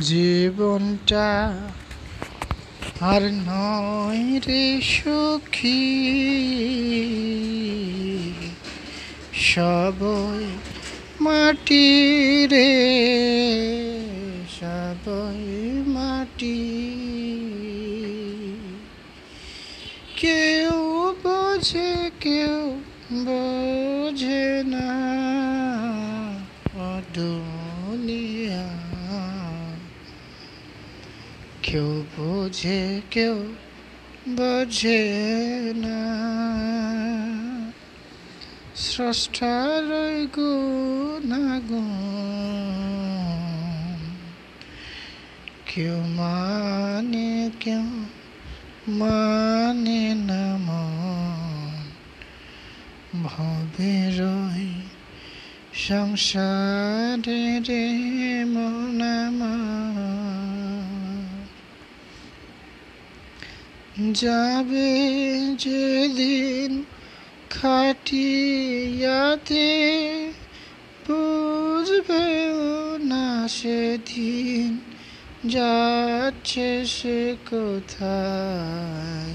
জীবনটা 0.00 1.54
আর 3.00 3.22
নয় 3.22 4.40
রে 4.40 4.80
সুখী। 4.80 5.84
সবই 9.32 10.46
মাটি 11.20 11.86
রে, 12.46 12.72
সবই 14.60 15.82
মাটি। 15.86 16.60
কেউ 20.16 20.72
বোঝে 21.22 22.10
কেউ 22.20 22.80
বোঝে 23.12 24.62
না 24.64 24.90
ও 26.74 27.00
দুনিয়া 27.14 28.93
কেউ 31.66 32.04
বোঝে 32.16 33.00
কেউ 33.10 33.36
বোঝে 34.28 35.02
না। 35.76 36.00
স্রষ্টার 38.76 39.88
গুণাগুণ 40.36 41.84
কেউ 45.66 45.96
মানে 46.16 47.50
কেউ 47.60 47.86
মানে 48.88 50.14
না 50.14 50.44
মন। 50.56 51.84
রই 54.18 54.68
সংসারে 55.74 57.60
রে 57.60 57.84
মন 58.44 59.00
যাবে 63.98 64.92
যেদিন 65.58 66.84
খাটিয়াতে 67.50 68.28
বুঝবেও 71.08 72.98
না 72.98 73.48
সেদিন 73.48 74.78
যাচ্ছে 75.48 76.84
সে 76.86 77.36
কোথায়? 77.50 79.34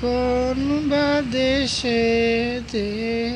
কোন 0.00 0.88
বা 0.88 1.22
দেশে 1.32 2.60
দে 2.72 3.30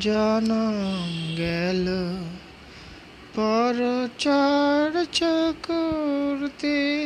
জনম 0.00 1.36
গেল? 1.36 1.88
পর 3.34 4.08
চর্চা 4.18 5.52
করতে 5.62 7.02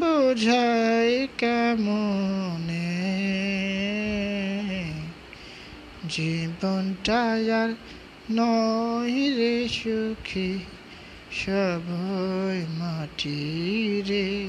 বোঝাই 0.00 1.28
কেমনে? 1.38 2.88
জীবনটা 6.08 7.22
আর 7.62 7.74
নয় 8.30 9.36
রে 9.36 9.68
সুখী, 9.68 10.58
সবই 11.32 12.66
মাটি 12.78 14.02
রে, 14.06 14.46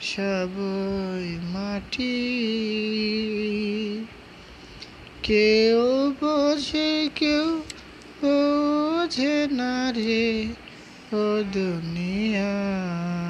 সবই 0.00 1.38
মাটি। 1.42 2.16
কেউ 5.22 6.12
বোঝে 6.20 7.10
কেউ 7.14 7.62
বোঝে 8.22 9.48
না 9.50 9.92
রে, 9.92 10.46
ও 11.12 11.44
দুনিয়া 11.52 13.25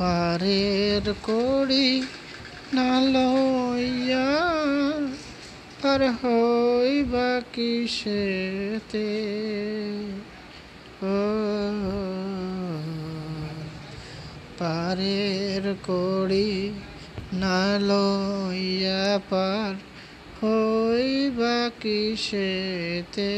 পারের 0.00 1.14
কড়ি 1.22 2.02
না 2.74 3.00
লইয়া 3.00 4.30
আর 5.82 6.02
হই 6.22 7.04
বা 7.04 7.40
কিসেতে? 7.52 9.10
ও 11.02 11.20
পারের 14.58 15.74
কড়ি 15.86 16.72
না 17.32 17.78
লইয়া 17.78 19.20
পার 19.30 19.74
হই 20.42 21.30
বা 21.30 21.70
কিসেতে? 21.80 23.32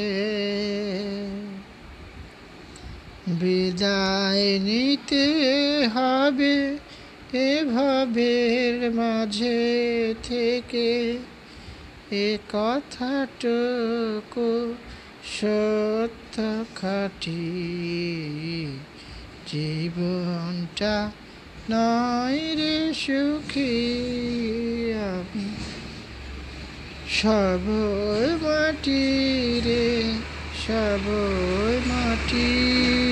বিদায় 3.29 4.59
নিতে 4.59 5.27
হবে 5.95 6.57
এভাবের 7.33 8.93
মাঝে 8.95 9.63
থেকে। 10.23 11.19
এ 12.11 12.39
কথাটুকু 12.53 14.51
সত্য 15.39 16.37
খাটি 16.75 17.49
জীবনটা 19.47 21.11
নয় 21.71 22.43
রে 22.57 22.95
সুখী 22.95 23.75
সবই 27.09 28.29
মাটি 28.43 29.05
রে 29.65 29.87
সবই 30.67 31.75
মাটি 31.89 33.12